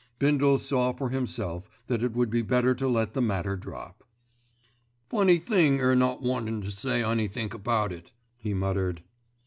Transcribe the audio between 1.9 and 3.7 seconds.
it would be better to let the matter